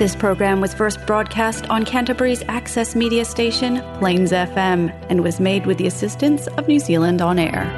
This 0.00 0.16
program 0.20 0.62
was 0.64 0.72
first 0.72 0.96
broadcast 1.08 1.66
on 1.68 1.84
Canterbury's 1.84 2.42
access 2.58 2.96
media 2.96 3.22
station, 3.26 3.82
Plains 3.98 4.32
FM, 4.32 4.84
and 5.10 5.20
was 5.22 5.38
made 5.38 5.66
with 5.66 5.76
the 5.76 5.86
assistance 5.86 6.46
of 6.56 6.66
New 6.72 6.80
Zealand 6.80 7.20
On 7.20 7.38
Air. 7.38 7.68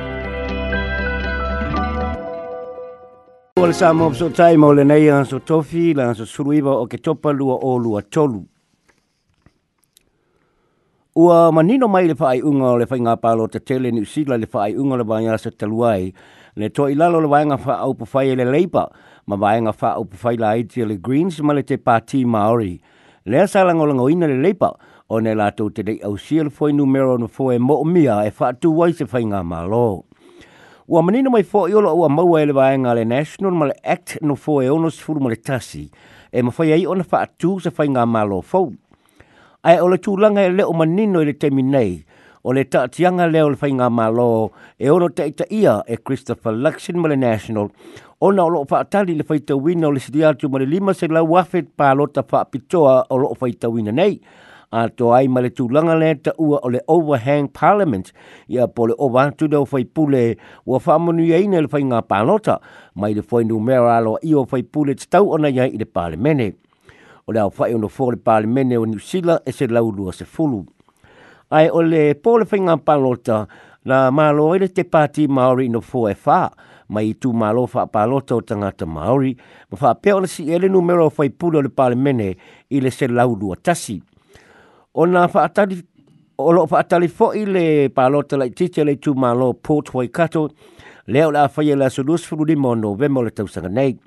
sa 3.75 3.91
mo 3.91 4.15
so 4.15 4.31
tai 4.31 4.55
mo 4.55 4.71
le 4.71 4.85
nei 4.87 5.09
so 5.27 5.41
tofi 5.43 5.97
la 5.99 6.13
so 6.15 6.23
suruiva 6.29 6.71
o 6.79 6.87
ke 6.93 7.01
topa 7.03 7.35
lua 7.37 7.59
o 7.59 7.75
lua 7.83 8.05
tolu. 8.17 8.45
Ua 11.27 11.41
manino 11.51 11.89
mai 11.91 12.07
le 12.07 12.15
unga 12.53 12.71
o 12.71 12.79
le 12.79 12.87
palo 13.25 13.49
te 13.49 13.59
tele 13.59 13.91
ni 13.91 14.07
usila 14.07 14.39
le 14.39 14.47
unga 14.79 15.03
le 15.03 15.39
sa 15.43 15.51
taluai 15.51 16.15
ne 16.57 16.69
to 16.69 16.87
i 16.89 16.95
lalo 16.95 17.21
le 17.21 17.27
wainga 17.29 17.57
wha 17.67 17.79
au 17.87 17.95
pa 17.95 18.05
whai 18.13 18.31
e 18.33 18.37
le 18.37 18.45
leipa, 18.45 18.89
ma 19.27 19.37
wainga 19.37 19.73
wha 19.81 19.93
au 19.97 20.05
pa 20.05 20.17
whai 20.23 20.37
la 20.37 20.51
aiti 20.53 20.81
e 20.83 20.85
le 20.85 20.97
Greens 20.99 21.39
ma 21.41 21.53
le 21.53 21.63
te 21.63 21.77
pāti 21.77 22.25
Māori. 22.27 22.81
Lea 23.25 23.47
sa 23.47 23.63
langolango 23.65 24.09
ina 24.11 24.27
le 24.29 24.37
leipa, 24.43 24.73
o 25.09 25.19
ne 25.21 25.35
lātou 25.37 25.71
te 25.73 25.83
dei 25.85 26.01
au 26.05 26.17
sia 26.17 26.45
le 26.45 26.51
fwoi 26.51 26.73
numero 26.77 27.17
na 27.19 27.29
fwoi 27.29 27.57
e 27.57 27.61
mo 27.63 27.77
o 27.81 27.85
mia 27.85 28.21
e 28.27 28.33
wha 28.39 28.51
atu 28.53 28.73
wai 28.77 28.93
se 28.93 29.05
whainga 29.05 29.43
mā 29.45 29.63
lō. 29.69 29.85
Ua 30.91 31.01
manina 31.03 31.31
mai 31.31 31.45
fwa 31.47 31.69
iolo 31.71 31.93
ua 31.97 32.09
maua 32.11 32.43
e 32.43 32.47
le 32.47 32.53
le 32.99 33.05
National 33.05 33.53
ma 33.53 33.67
le 33.67 33.77
Act 33.83 34.19
no 34.23 34.35
fwoi 34.35 34.69
ono 34.73 34.91
se 34.91 35.01
furu 35.03 35.21
ma 35.21 35.29
le 35.29 35.37
tasi, 35.37 35.89
e 36.33 36.43
ma 36.43 36.51
whai 36.57 36.73
ai 36.73 36.85
ona 36.87 37.05
wha 37.09 37.21
atu 37.25 37.59
se 37.61 37.71
whainga 37.71 38.05
mā 38.05 38.25
lō 38.29 38.43
fwoi. 38.43 38.77
Ai 39.65 39.79
o 39.79 39.87
le 39.89 39.97
tūlanga 39.97 40.43
e 40.43 40.51
leo 40.51 40.73
manino 40.73 41.21
i 41.23 41.25
le 41.29 41.33
temi 41.39 41.63
nei, 41.63 42.03
o 42.45 42.53
le 42.53 42.65
taatianga 42.65 43.27
leo 43.31 43.51
le 43.51 43.57
whainga 43.63 43.89
malo 43.91 44.51
e 44.79 44.91
ono 44.91 45.09
teita 45.09 45.45
ia 45.51 45.83
e 45.87 45.97
Christopher 46.03 46.53
Luxon 46.53 46.97
mo 46.99 47.07
le 47.09 47.17
National 47.17 47.71
o 48.21 48.33
na 48.33 48.45
olo 48.45 48.65
whaatali 48.69 49.15
le 49.15 49.25
whaita 49.29 49.55
wina 49.57 49.87
o 49.89 49.93
le 49.93 50.01
siri 50.01 50.25
atu 50.25 50.49
mo 50.49 50.59
lima 50.59 50.95
se 50.95 51.07
lau 51.07 51.27
wafet 51.33 51.71
pa 51.77 51.95
lota 51.95 52.23
whaapitoa 52.31 53.07
o 53.11 53.17
lo 53.19 53.33
whaita 53.41 53.69
wina 53.71 53.93
nei 53.93 54.19
a 54.73 54.89
to 54.89 55.13
ai 55.15 55.29
mai 55.29 55.43
le 55.43 55.51
tūlanga 55.55 55.95
le 56.01 56.11
ta 56.19 56.33
ua 56.39 56.59
o 56.63 56.69
le 56.73 56.81
overhang 56.89 57.47
parliament 57.53 58.11
ia 58.49 58.67
po 58.67 58.87
le 58.87 58.95
owa 58.99 59.31
tu 59.31 59.47
leo 59.47 59.63
whai 59.71 59.85
pule 59.85 60.35
ua 60.67 60.81
whamonu 60.85 61.23
ia 61.23 61.39
ina 61.39 61.61
le 61.61 61.71
whai 61.71 61.83
ngā 61.85 62.03
pālota 62.11 62.59
mai 62.95 63.15
le 63.15 63.23
whai 63.31 63.45
numera 63.45 63.95
alo 64.01 64.17
i 64.27 64.35
o 64.35 64.43
whai 64.51 64.63
pule 64.65 64.97
te 64.99 65.07
tau 65.09 65.31
ona 65.39 65.49
ia 65.51 65.69
i 65.71 65.79
le 65.79 65.87
parlemene 65.87 66.51
o 67.27 67.31
le 67.33 67.39
au 67.41 67.55
whai 67.59 67.71
ono 67.75 67.87
fō 67.87 68.11
le 68.11 68.19
parlemene 68.19 68.77
o 68.79 68.85
New 68.87 68.99
Zealand 68.99 69.47
e 69.47 69.53
se 69.53 69.69
lau 69.71 69.93
lua 69.93 70.13
se 70.13 70.25
fulu 70.25 70.65
ai 71.53 71.69
ole 71.71 72.15
pole 72.15 72.45
finger 72.45 72.77
palota 72.85 73.47
na 73.85 73.99
malo 74.15 74.47
ile 74.57 74.69
te 74.73 74.85
pati 74.85 75.27
maori 75.29 75.69
no 75.69 75.81
fo 75.85 76.07
e 76.09 76.15
fa 76.15 76.47
mai 76.93 77.11
tu 77.21 77.33
malo 77.33 77.67
fa 77.67 77.87
palota 77.87 78.37
o 78.37 78.41
te 78.41 78.57
maori 78.87 79.35
ma 79.71 79.77
fa 79.77 79.93
pe 79.95 80.13
ona 80.13 80.27
si 80.27 80.47
ele 80.53 80.69
numero 80.69 81.11
fai 81.11 81.31
pulo 81.31 81.61
le 81.63 81.69
palmene 81.69 82.31
ile 82.71 82.91
se 82.91 83.07
laulu 83.09 83.53
atasi 83.53 83.99
ona 85.05 85.27
fa 85.29 85.45
atali 85.45 85.79
o 86.39 86.53
lo 86.53 86.65
fa 86.67 86.79
atali 86.81 87.09
fo 87.09 87.35
ile 87.37 87.89
palota 87.93 88.37
le 88.37 88.49
tite 88.51 88.85
le 88.85 88.97
tu 88.97 89.13
malo 89.15 89.53
port 89.53 89.93
waikato 89.95 90.49
leo 91.07 91.31
la 91.31 91.49
fa 91.49 91.63
ile 91.63 91.85
e 91.87 91.91
su 91.91 92.03
dus 92.03 92.25
fu 92.25 92.45
di 92.45 92.57
mondo 92.57 92.95
ve 92.95 93.09
mo 93.09 93.23
le 93.23 93.31
tau 93.31 93.47
sanga 93.47 93.69
nei 93.69 93.99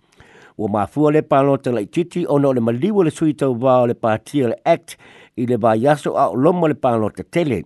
o 0.58 0.68
mafu 0.68 1.04
ole 1.06 1.22
palota 1.22 1.72
le 1.72 1.86
titi 1.90 2.26
ona 2.28 2.54
le 2.54 2.60
maliwa 2.62 3.04
le 3.06 3.10
suita 3.12 3.48
va 3.54 3.86
le 3.86 3.94
partia 3.94 4.48
le 4.48 4.56
act 4.66 4.98
i 5.38 5.46
le 5.48 5.58
vai 5.58 5.86
aso 5.88 6.16
a 6.18 6.30
o 6.32 6.36
lomo 6.36 6.68
le 6.68 6.76
pano 6.76 7.10
te 7.10 7.24
tele. 7.24 7.66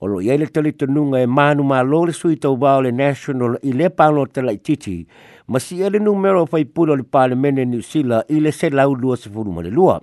O 0.00 0.06
lo 0.06 0.20
iele 0.20 0.46
tele 0.48 0.72
nunga 0.88 1.20
e 1.20 1.26
manu 1.26 1.62
ma 1.62 1.80
lo 1.82 2.04
le 2.06 2.12
sui 2.12 2.36
tau 2.36 2.56
vau 2.58 2.80
le 2.82 2.90
national 2.90 3.58
i 3.62 3.72
le 3.72 3.88
pano 3.90 4.26
te 4.26 4.40
lai 4.42 4.58
titi. 4.60 5.06
Ma 5.46 5.58
si 5.60 5.80
ele 5.82 5.98
numero 6.00 6.44
fai 6.46 6.64
pulo 6.66 6.94
le 6.96 7.02
pale 7.04 7.34
mene 7.36 7.64
ni 7.64 7.76
usila 7.78 8.24
i 8.28 8.40
le 8.40 8.50
se 8.50 8.68
lau 8.70 8.94
lua 8.94 9.16
se 9.16 9.30
furuma 9.30 9.62
le 9.62 9.70
lua. 9.70 10.00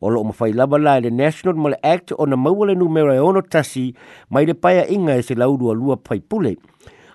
O 0.00 0.08
lo 0.10 0.24
mawhai 0.24 0.52
lava 0.54 0.78
lai 0.78 1.00
le 1.02 1.10
national 1.10 1.54
ma 1.56 1.70
act 1.82 2.12
o 2.16 2.24
na 2.26 2.36
maua 2.36 2.66
le 2.66 2.74
numero 2.74 3.12
e 3.12 3.18
ono 3.18 3.42
tasi 3.42 3.94
mai 4.30 4.46
le 4.46 4.54
paya 4.54 4.86
inga 4.88 5.14
e 5.16 5.22
se 5.22 5.34
lau 5.34 5.54
lua 5.56 5.74
lua 5.74 5.98
fai 6.02 6.20
pule. 6.20 6.56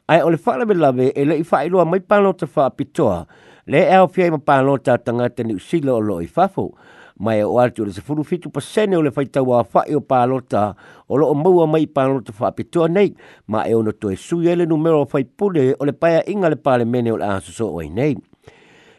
Ai 0.06 0.22
o 0.22 0.30
le 0.30 0.38
whalawe 0.46 0.74
lave 0.76 1.08
e 1.16 1.26
le 1.26 1.36
i 1.40 1.44
fai 1.44 1.70
lua 1.70 1.84
mai 1.86 2.02
pano 2.02 2.34
te 2.36 2.46
wha 2.56 2.70
pitoa 2.70 3.26
le 3.66 3.88
e 3.90 3.96
au 3.96 4.08
fiai 4.08 4.30
ma 4.30 4.38
pano 4.38 4.78
ta 4.78 4.98
tangata 4.98 5.42
ni 5.44 5.54
usila 5.56 5.94
o 5.96 6.00
lo 6.02 6.22
i 6.22 6.28
fafo 6.28 6.70
mai 7.24 7.40
o 7.44 7.56
arti 7.60 7.82
o 7.82 7.86
le 7.86 7.92
sefuru 7.96 8.24
fitu 8.24 8.52
pasene 8.52 8.98
o 8.98 9.02
le 9.02 9.12
whaitau 9.16 9.54
a 9.56 9.64
whae 9.64 9.96
o 9.96 10.02
pālota 10.04 10.74
o 11.08 11.16
loo 11.18 11.34
maua 11.34 11.68
mai 11.68 11.86
pālota 11.88 12.34
whaapitua 12.40 12.90
nei 12.92 13.16
ma 13.48 13.64
e 13.64 13.74
ono 13.74 13.92
toe 13.92 14.16
sui 14.16 14.50
ele 14.52 14.66
numero 14.66 15.02
o 15.02 15.08
whaipule 15.14 15.76
o 15.80 15.86
le 15.86 15.94
paia 15.96 16.24
inga 16.30 16.50
le 16.50 16.56
pāle 16.56 16.86
mene 16.86 17.12
o 17.12 17.18
le 17.18 17.26
asoso 17.26 17.72
oi 17.74 17.88
nei. 17.90 18.18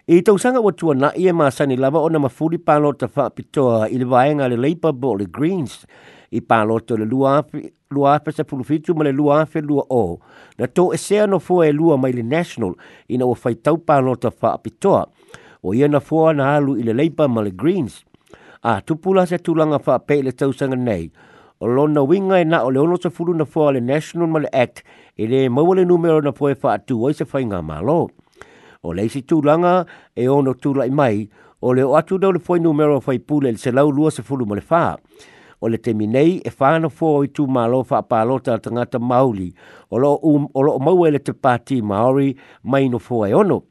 I 0.06 0.18
tau 0.20 0.36
sanga 0.38 0.60
wa 0.60 0.72
tua 0.72 0.94
na 0.94 1.12
ia 1.16 1.32
maa 1.32 1.50
sani 1.50 1.76
lava 1.76 2.00
o 2.00 2.08
na 2.08 2.18
mafuri 2.18 2.58
pālota 2.58 3.08
whaapitua 3.14 3.88
i 3.92 4.00
le 4.02 4.08
vaenga 4.08 4.48
le 4.48 4.56
leipa 4.56 4.92
bo 4.92 5.14
le 5.20 5.26
greens 5.28 5.84
i 6.32 6.40
pālota 6.40 6.96
le 6.96 7.04
luafi 7.04 7.64
luafe 7.90 8.32
sa 8.32 8.44
pulufitu 8.44 8.94
ma 8.96 9.04
le 9.04 9.12
luafe 9.12 9.60
lua 9.60 9.84
o. 9.90 10.18
Na 10.58 10.64
tō 10.66 10.88
e 10.94 10.98
sea 10.98 11.26
no 11.26 11.38
fua 11.38 11.68
e 11.68 11.72
lua 11.72 11.98
mai 12.00 12.12
le 12.12 12.22
national 12.24 12.72
ina 13.08 13.24
o 13.26 13.36
whaitau 13.36 13.76
pālota 13.84 14.32
whaapitua 14.42 15.04
o 15.62 15.72
ia 15.76 15.88
na 15.88 16.00
fua 16.00 16.32
na 16.34 16.56
alu 16.56 16.78
i 16.80 16.88
le 16.88 16.92
leipa 16.96 17.28
ma 17.28 17.44
le 17.46 17.52
greens 17.52 18.00
a 18.64 18.80
tupula 18.80 19.26
se 19.26 19.36
tulanga 19.38 19.78
fa 19.78 19.98
pe 19.98 20.22
le 20.22 20.32
tausanga 20.32 20.76
nei. 20.76 21.10
O 21.60 21.66
lona 21.68 22.00
winga 22.02 22.40
e 22.40 22.44
na 22.44 22.62
o 22.64 22.70
le 22.72 22.80
ono 22.80 22.96
sa 22.96 23.10
furu 23.12 23.36
na 23.36 23.44
fua 23.44 23.72
le 23.76 23.80
National 23.80 24.28
Mali 24.28 24.48
Act 24.52 24.82
e 25.16 25.26
le 25.26 25.48
mawale 25.52 25.84
numero 25.86 26.20
na 26.24 26.32
poe 26.32 26.56
wha 26.62 26.72
atu 26.74 27.04
oi 27.04 27.12
se 27.12 27.24
whainga 27.28 27.60
malo. 27.62 28.08
O 28.82 28.92
le 28.96 29.04
isi 29.04 29.22
tulanga 29.22 29.84
e 30.16 30.28
ono 30.28 30.54
tulai 30.56 30.88
mai 30.90 31.28
o 31.60 31.72
le 31.76 31.82
o 31.84 31.92
atu 31.96 32.18
dau 32.18 32.32
le 32.32 32.38
poe 32.40 32.58
numero 32.58 33.00
fai 33.00 33.18
pule 33.20 33.52
se 33.56 33.70
lau 33.70 33.92
lua 33.92 34.10
sa 34.10 34.22
fulu 34.22 34.46
ma 34.48 34.56
fa 34.60 34.80
wha. 34.80 34.98
O 35.60 35.68
le 35.68 35.78
temi 35.78 36.06
nei 36.06 36.40
e 36.44 36.50
whana 36.60 36.88
fua 36.88 37.20
oi 37.20 37.28
tu 37.28 37.44
malo 37.46 37.84
wha 37.84 37.98
apalota 38.00 38.56
la 38.72 38.84
te 38.86 38.98
mauli 38.98 39.52
o 39.90 39.98
lo, 39.98 40.14
um, 40.24 40.48
o 40.56 40.60
lo 40.62 40.78
mawe 40.78 41.10
le 41.10 41.18
te 41.20 41.32
pati 41.32 41.82
Maori 41.82 42.32
mai 42.64 42.88
no 42.88 42.98
foa 42.98 43.28
e 43.28 43.34
ono. 43.34 43.62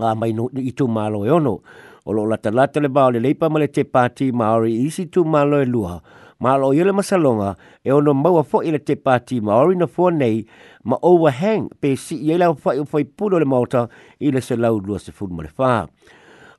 Ah, 0.00 0.14
mai 0.14 0.32
no, 0.32 0.48
i 0.54 0.72
tu 0.74 0.86
malo 0.86 1.24
e 1.26 1.30
ono 1.30 1.60
o 2.08 2.12
lo 2.16 2.24
lata 2.26 2.48
lata 2.50 2.80
le 2.80 2.88
bao 2.88 3.10
le 3.12 3.20
leipa 3.20 3.50
ma 3.52 3.58
le 3.60 3.68
te 3.68 3.84
pati 3.84 4.32
Maori 4.32 4.72
isi 4.84 5.06
tu 5.12 5.24
malo 5.28 5.60
e 5.60 5.66
luha. 5.68 6.00
Ma 6.40 6.56
lo 6.56 6.72
yele 6.72 6.92
masalonga 6.96 7.56
e 7.84 7.92
ono 7.92 8.14
maua 8.14 8.42
fo 8.48 8.58
i 8.64 8.70
le 8.72 8.80
te 8.80 8.96
pati 8.96 9.36
Maori 9.48 9.76
na 9.76 9.86
fo 9.86 10.08
nei 10.10 10.46
ma 10.88 10.96
hang 11.40 11.66
pe 11.80 11.88
si 12.04 12.16
i 12.24 12.30
eila 12.32 12.48
fo 12.62 12.70
i 12.72 12.80
fai 12.90 13.04
pudo 13.04 13.38
le 13.38 13.44
mauta 13.44 13.82
i 14.24 14.30
le 14.34 14.40
se 14.40 14.56
lau 14.56 14.80
lua 14.80 14.98
se 14.98 15.12
fudu 15.12 15.34
ma 15.36 15.42
le 15.42 15.48
faa. 15.58 15.86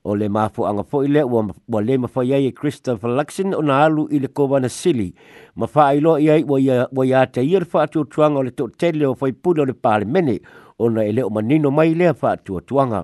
O 0.05 0.15
le 0.15 0.29
mafu 0.29 0.61
anga 0.69 0.83
fo 0.83 1.01
i 1.03 1.07
le 1.09 1.21
ua 1.23 1.41
wa 1.73 1.79
le 1.81 1.97
mafai 1.97 2.33
ai 2.33 2.45
e 2.45 2.51
Christopher 2.53 3.09
Luxon 3.17 3.49
o 3.57 3.61
na 3.61 3.83
alu 3.87 4.05
i 4.15 4.19
le 4.21 4.27
kova 4.37 4.61
sili. 4.69 5.09
Ma 5.59 5.65
faa 5.67 5.91
i 5.97 5.99
lo 5.99 6.17
i 6.19 6.29
ai 6.29 6.43
wa 6.93 7.03
i 7.05 7.13
ate 7.21 7.41
i 7.41 7.57
le 7.59 7.65
faa 7.65 7.87
tu 7.91 8.05
tuanga 8.05 8.39
o 8.39 8.43
le 8.43 8.51
tele 8.79 9.05
o 9.05 9.15
fai 9.15 9.33
pudo 9.33 9.65
le 9.65 9.73
pale 9.73 10.05
mene 10.05 10.39
o 10.77 10.89
na 10.89 11.01
ele 11.03 11.23
o 11.25 11.29
manino 11.29 11.71
mai 11.71 11.95
lea 11.99 12.13
faa 12.13 12.37
tu 12.45 12.61
tuanga 12.69 13.01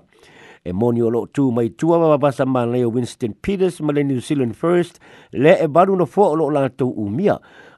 e 0.66 0.72
moni 0.72 1.00
o 1.06 1.10
loo 1.10 1.26
tū 1.36 1.50
mai 1.54 1.68
tua 1.78 1.98
wawabasa 1.98 2.46
ma 2.46 2.64
leo 2.66 2.90
Winston 2.90 3.34
Peters 3.42 3.76
ma 3.86 3.92
le 3.94 4.02
New 4.04 4.18
Zealand 4.18 4.56
First 4.58 4.98
le 5.32 5.52
e 5.62 5.66
baru 5.70 5.94
na 6.00 6.04
fua 6.06 6.26
o 6.34 6.34
loo 6.40 6.48
lātou 6.50 6.90
umia 6.98 7.36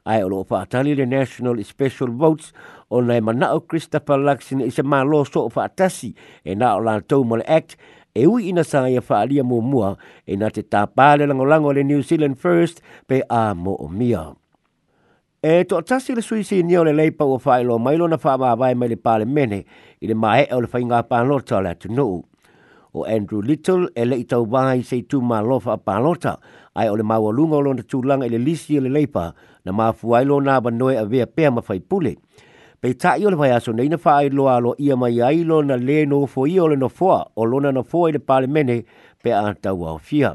ai 0.09 0.23
o 0.25 0.29
loo 0.31 0.41
whaatali 0.49 0.95
le 0.97 1.05
National 1.05 1.61
Special 1.69 2.09
Votes 2.17 2.49
o 2.89 3.01
nei 3.05 3.21
manao 3.21 3.61
Christopher 3.69 4.17
Luxon 4.17 4.65
i 4.65 4.71
se 4.73 4.81
mā 4.81 5.03
lo 5.05 5.21
so 5.29 5.43
o 5.45 5.53
whaatasi 5.53 6.09
e 6.43 6.57
nā 6.57 6.71
o 6.79 6.83
lātou 6.83 7.25
mo 7.29 7.37
le 7.37 7.45
Act 7.45 7.77
e 8.17 8.25
ui 8.25 8.49
ina 8.49 8.65
sa 8.65 8.87
ia 8.89 9.03
whaalia 9.05 9.45
mō 9.45 9.61
mua 9.61 9.91
e 10.25 10.39
nā 10.41 10.49
te 10.53 10.65
tāpāle 10.65 11.29
lango 11.29 11.45
lango 11.45 11.73
le 11.77 11.85
New 11.85 12.01
Zealand 12.01 12.41
First 12.41 12.81
pe 13.05 13.21
a 13.29 13.51
mo 13.53 13.77
o 13.77 13.87
mia. 13.87 14.25
E 15.39 15.61
to 15.69 15.77
atasi 15.79 16.17
le 16.17 16.25
suisi 16.25 16.63
ni 16.65 16.75
o 16.75 16.81
le 16.83 16.91
leipa 16.95 17.23
o 17.23 17.37
whaelo 17.37 17.77
mailo 17.79 18.09
na 18.11 18.17
whaamā 18.17 18.57
vai 18.59 18.73
mai 18.75 18.89
le 18.89 18.97
pāle 18.97 19.29
mene 19.29 19.61
i 20.01 20.09
le 20.09 20.17
mahe 20.17 20.49
e 20.49 20.55
o 20.57 20.63
le 20.65 20.67
whainga 20.73 21.03
pānota 21.05 21.61
le 21.61 21.77
atu 21.77 21.93
nuu 21.93 22.25
o 22.93 23.03
Andrew 23.05 23.41
Little 23.41 23.89
e 23.95 24.05
le 24.05 24.17
itau 24.17 24.45
wahi 24.49 24.83
se 24.83 25.01
tu 25.03 25.21
ma 25.21 25.41
lofa 25.41 25.77
palota 25.77 26.37
ai 26.75 26.89
o 26.89 26.95
le 26.97 27.03
maua 27.03 27.31
lunga 27.31 27.57
o 27.57 27.61
lona 27.61 27.83
tūlanga 27.85 28.25
i 28.25 28.29
le 28.33 28.37
lisi 28.41 28.79
le 28.81 28.89
leipa 28.89 29.33
na 29.65 29.71
maa 29.71 29.91
fuailo 29.93 30.39
nā 30.41 30.57
ba 30.61 30.71
noe 30.71 30.97
a 30.97 31.05
vea 31.05 31.27
pēha 31.29 31.53
ma 31.53 31.61
fai 31.61 31.79
pule. 31.79 32.15
Pei 32.81 32.93
tai 32.95 33.19
o 33.25 33.29
le 33.29 33.37
fai 33.37 33.51
aso 33.53 33.71
neina 33.73 33.97
fai 33.97 34.29
lo 34.29 34.49
alo 34.49 34.73
ia 34.79 34.95
mai 34.95 35.21
ailo 35.21 35.61
na 35.61 35.75
le 35.75 36.05
no 36.05 36.25
fo 36.25 36.45
i 36.47 36.57
o 36.59 36.67
le 36.67 36.75
no 36.75 36.89
foa 36.89 37.27
o 37.35 37.43
lona 37.45 37.71
no 37.71 37.83
foa 37.83 38.09
i 38.09 38.15
le 38.17 38.19
pale 38.19 38.47
mene 38.47 38.81
pe 39.21 39.29
a 39.33 39.53
tau 39.53 39.85
au 39.85 39.97
fia. 39.99 40.33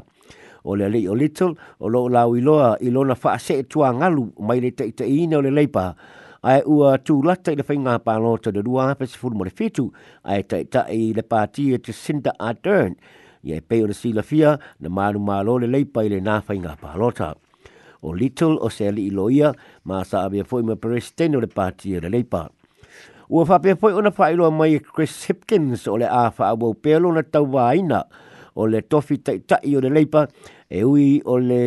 O 0.63 0.75
le 0.79 0.87
le 0.89 1.03
o 1.09 1.13
Little 1.13 1.55
o 1.79 1.87
lo 1.89 2.07
lau 2.09 2.35
i 2.39 2.41
loa 2.41 2.77
i 2.81 2.89
lona 2.89 3.15
fai 3.15 3.37
se 3.39 3.59
e 3.59 3.63
tua 3.63 3.91
ngalu 3.93 4.31
mai 4.39 4.59
le 4.63 4.71
te 4.71 5.03
ina 5.03 5.37
o 5.37 5.41
le 5.43 5.51
leipa 5.51 5.91
ai 6.45 6.61
ua 6.69 6.97
tu 7.01 7.23
lata 7.25 7.49
i 7.49 7.57
le 7.57 7.63
whainga 7.67 7.95
pālo 8.05 8.35
te 8.37 8.51
le 8.53 8.61
rua 8.61 8.83
hape 8.91 9.07
se 9.09 9.17
furu 9.17 9.35
mo 9.37 9.45
le 9.47 9.53
whetu, 9.59 9.85
ai 10.23 10.43
tai 10.49 10.61
tai 10.73 10.99
le 11.17 11.23
pāti 11.31 11.71
e 11.73 11.79
te 11.81 11.91
Sinta 11.93 12.35
Ardern, 12.47 12.93
i 13.49 13.55
ai 13.57 13.61
peo 13.65 13.87
le 13.89 13.97
sila 13.97 14.21
fia 14.21 14.51
na 14.79 14.89
maru 14.93 15.19
mālo 15.19 15.57
le 15.63 15.67
leipa 15.73 16.03
i 16.05 16.11
le 16.13 16.19
nā 16.21 16.39
whainga 16.47 16.75
pālo 16.81 17.09
O 18.05 18.11
Little 18.13 18.59
o 18.61 18.69
se 18.69 18.85
i 18.85 19.09
loia, 19.09 19.49
mā 19.89 20.03
sa 20.05 20.27
abia 20.29 20.43
fōi 20.45 20.61
ma 20.61 20.75
peresteno 20.77 21.39
le 21.41 21.47
pāti 21.49 21.95
e 21.97 22.01
le 22.03 22.09
leipa. 22.13 22.49
Ua 23.29 23.41
whapea 23.49 23.73
fōi 23.73 23.95
ona 23.97 24.11
whaeroa 24.13 24.51
mai 24.53 24.75
e 24.75 24.79
Chris 24.79 25.15
Hipkins 25.27 25.87
o 25.89 25.95
le 25.97 26.05
āwha 26.05 26.51
awau 26.53 26.75
pēlo 26.77 27.09
na 27.15 27.23
tau 27.25 27.49
o 28.55 28.65
le 28.71 28.81
tofi 28.81 29.17
tai 29.17 29.39
tai 29.39 29.73
o 29.75 29.81
le 29.81 29.89
leipa, 29.89 30.27
e 30.69 30.83
ui 30.83 31.19
o 31.25 31.37
le 31.39 31.63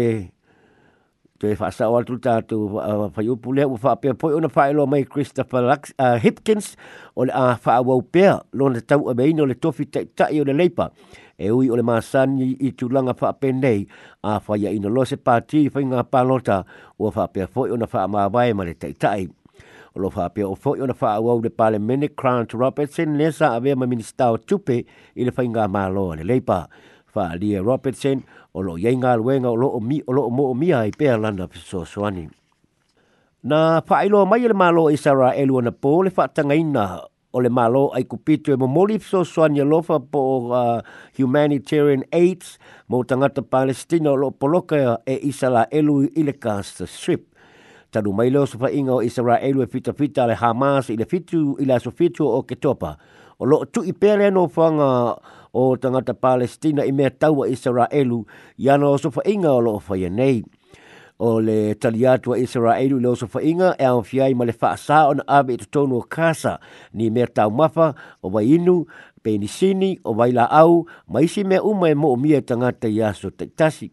Te 1.39 1.53
fa 1.55 1.71
sa 1.71 1.87
wal 1.87 2.03
tuta 2.03 2.43
tu 2.43 2.67
fa 3.15 3.23
yo 3.23 3.39
pulia 3.39 3.63
u 3.71 3.79
fa 3.79 3.95
pe 3.95 4.11
po 4.19 4.27
ona 4.35 4.51
fa 4.51 4.75
mai 4.91 5.07
Christopher 5.07 5.63
Lux 5.71 5.95
uh, 5.95 6.19
Hipkins 6.19 6.75
o 7.15 7.23
a 7.31 7.55
fa 7.55 7.79
wa 7.81 7.95
u 7.95 8.03
pe 8.03 8.27
lo 8.59 8.67
na 8.67 8.81
tau 8.83 9.07
a 9.07 9.15
beino 9.15 9.47
le 9.47 9.55
tofi 9.55 9.87
ta 9.87 10.01
ta 10.19 10.27
yo 10.35 10.43
le 10.43 10.51
leipa 10.51 10.91
e 11.39 11.55
ui 11.55 11.71
o 11.71 11.77
le 11.79 11.85
masani 11.87 12.59
i 12.59 12.69
tu 12.79 12.89
langa 12.91 13.15
fa 13.15 13.31
pe 13.41 13.53
nei 13.53 13.87
a 14.27 14.41
fa 14.45 14.59
ya 14.59 14.71
ina 14.75 14.89
lo 14.91 15.03
se 15.07 15.15
parti 15.17 15.69
fa 15.73 15.79
nga 15.79 16.03
pa 16.13 16.21
lota 16.31 16.57
u 17.03 17.07
fa 17.15 17.25
pe 17.35 17.43
fo 17.53 17.61
ona 17.75 17.87
fa 17.93 18.01
ma 18.13 18.27
vai 18.35 18.51
ma 18.57 18.67
le 18.67 18.75
ta 18.81 18.89
ta 19.03 19.11
o 19.95 20.01
lo 20.03 20.09
fa 20.17 20.25
pe 20.35 20.43
o 20.43 20.55
fo 20.63 20.71
ona 20.83 20.95
fa 21.01 21.21
wa 21.25 21.33
u 21.39 21.41
le 21.45 21.51
parliament 21.61 22.05
Grant 22.19 22.51
Robertson 22.61 23.11
nesa 23.19 23.47
ave 23.57 23.79
ma 23.79 23.87
minister 23.93 24.27
o 24.27 24.37
tupe 24.49 24.77
i 25.15 25.21
le 25.23 25.31
fa 25.37 25.43
nga 25.47 25.71
ma 25.75 25.87
lo 25.87 26.07
le 26.19 26.25
leipa 26.31 26.61
fa 27.19 27.35
ali 27.35 27.59
Robertson 27.59 28.23
o 28.55 28.63
lo 28.63 28.79
ye 28.79 28.95
ngal 28.95 29.19
wenga 29.27 29.51
lo 29.51 29.83
mi 29.83 29.99
lo 30.07 30.31
mo 30.31 30.55
mi 30.55 30.71
ai 30.73 30.91
pe 30.99 31.07
lana 31.11 31.49
so 31.59 31.83
soani 31.85 32.31
na 33.43 33.83
fa 33.87 34.01
ai 34.07 34.09
lo 34.13 34.23
mai 34.31 34.47
le 34.47 34.55
malo 34.63 34.85
isara 34.97 35.31
elu 35.43 35.57
na 35.67 35.73
po 35.83 35.93
le 36.07 36.11
fa 36.17 36.25
ina 36.63 36.87
o 37.35 37.39
le 37.45 37.51
malo 37.59 37.85
ai 37.97 38.05
kupitu 38.11 38.49
e 38.55 38.57
mo 38.61 38.67
mo 38.75 38.83
so 39.11 39.19
soani 39.33 39.59
lo 39.73 39.79
po 40.13 40.23
uh, 40.55 40.79
humanitarian 41.19 42.03
aids 42.21 42.49
mo 42.89 42.97
tangata 43.09 43.33
te 43.43 43.43
palestina 43.53 44.11
lo 44.23 44.29
poloka 44.41 44.79
e 45.03 45.15
isara 45.31 45.63
elu 45.79 45.95
ile 46.21 46.35
cast 46.45 46.79
strip 46.99 47.23
Tadu 47.93 48.11
mai 48.19 48.29
leo 48.33 48.45
sofa 48.51 48.69
inga 48.79 48.95
o 49.01 49.01
Israel 49.09 49.57
e 49.65 49.65
fita 49.73 49.93
fita 49.99 50.23
le 50.31 50.37
Hamas 50.43 50.87
i 50.93 50.97
le 51.01 51.07
fitu 51.13 51.41
i 51.57 51.65
le 51.69 51.73
aso 51.75 51.89
o 52.21 52.41
Ketopa. 52.49 52.93
O 53.41 53.45
lo 53.51 53.57
tu 53.73 53.81
i 53.81 53.93
pere 54.03 54.27
no 54.37 54.43
fanga 54.57 54.91
uh, 55.17 55.17
o 55.53 55.77
tangata 55.77 56.15
Palestina 56.15 56.85
i 56.85 56.93
mea 56.93 57.11
taua 57.11 57.49
Israelu 57.49 58.25
i 58.59 58.69
ana 58.71 58.89
o 58.89 58.99
sofa 58.99 59.23
inga 59.27 59.53
o 59.53 59.61
loo 59.61 59.79
faya 59.79 60.11
nei. 60.11 60.43
O 61.19 61.41
le 61.41 61.75
taliatua 61.75 62.39
Israelu 62.39 62.99
le 63.01 63.09
o 63.09 63.17
sofa 63.17 63.43
inga 63.43 63.75
e 63.79 63.85
au 63.85 64.03
fiai 64.03 64.35
ma 64.35 64.45
le 64.45 64.53
faa 64.53 64.77
saa 64.77 65.09
ona 65.09 65.23
abe 65.27 65.55
i 65.55 65.57
tutonu 65.57 65.97
o 65.99 66.03
kasa 66.03 66.59
ni 66.93 67.11
mea 67.11 67.27
tau 67.27 67.51
mafa 67.51 67.95
o 68.23 68.29
wai 68.31 68.47
inu, 68.55 68.87
penisini 69.23 69.99
o 70.05 70.13
wai 70.15 70.33
la 70.33 70.45
au 70.51 70.87
ma 71.09 71.21
isi 71.21 71.45
mea 71.45 71.63
uma 71.63 71.91
e 71.91 71.95
mo 71.95 72.13
o 72.13 72.17
mia 72.17 72.43
tangata 72.43 72.89
i 72.89 73.03
aso 73.03 73.31
teitasi. 73.31 73.91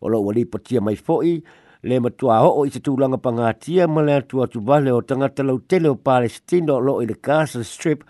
O 0.00 0.08
loo 0.08 0.24
wali 0.26 0.44
potia 0.44 0.80
mai 0.80 0.96
foi 0.96 1.42
le 1.82 1.98
matua 2.00 2.40
ho'o 2.44 2.64
i 2.66 2.70
se 2.74 2.80
tulaga 2.82 3.16
pangatia 3.22 3.86
ma 3.88 4.02
le 4.02 4.14
atu 4.18 4.42
atuvale 4.42 4.92
o 4.92 4.98
tagata 5.02 5.42
lautele 5.42 5.88
o 5.88 5.94
palestina 5.96 6.74
o 6.74 6.78
loo 6.82 7.00
i 7.02 7.06
le 7.06 7.14
casa 7.16 7.62
strip 7.64 8.02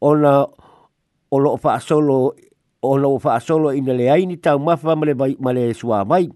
ona 0.00 0.44
o 1.30 1.38
lo 1.38 1.56
fa 1.56 1.80
solo 1.80 2.34
o 2.82 2.96
lo 2.96 3.18
fa 3.18 3.40
solo 3.40 3.72
ina 3.74 3.94
le 3.94 4.10
ai 4.10 4.26
ni 4.26 4.36
tau 4.36 4.58
mafa 4.58 4.96
male 4.96 5.14
mai 5.14 5.36
male 5.40 5.72
sua 5.74 6.04
mai 6.04 6.28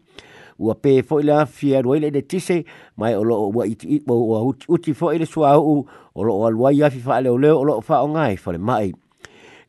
ua 0.59 0.75
pe 0.83 1.03
fo 1.03 1.19
ile 1.21 1.33
afia 1.35 1.81
roi 1.85 2.01
le 2.03 2.11
de 2.11 2.21
tise 2.23 2.65
mai 2.97 3.15
o 3.15 3.23
lo 3.23 3.37
o 3.47 3.49
wa 3.55 3.65
iti 3.67 4.03
o 4.09 4.15
wa 4.31 4.39
uti, 4.49 4.67
uti 4.69 4.93
fo 4.93 5.13
ile 5.15 5.27
sua 5.27 5.59
u 5.59 5.87
o 6.15 6.23
lo 6.23 6.35
o 6.43 6.51
lo 6.51 6.69
ia 6.71 6.91
fi 6.91 6.99
fa 7.01 7.21
le 7.21 7.31
o 7.31 7.39
le 7.43 7.51
o 7.51 7.65
lo 7.65 7.81
fa 7.81 7.97
o 8.05 8.09
ngai 8.09 8.37
fo 8.37 8.51
le 8.53 8.59
mai 8.59 8.93